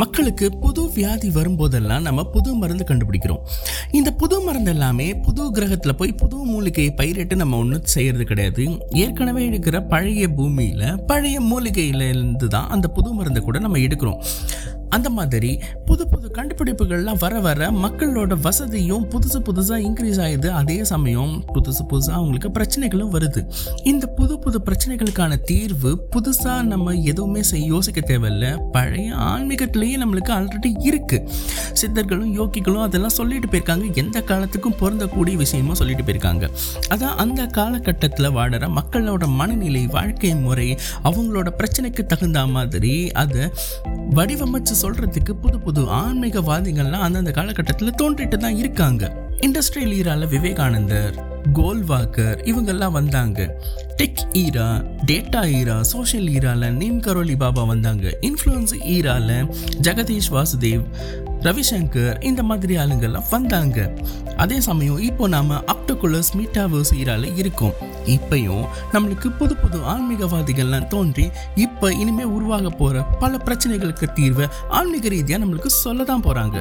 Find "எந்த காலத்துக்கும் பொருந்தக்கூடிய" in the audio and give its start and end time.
33.96-35.36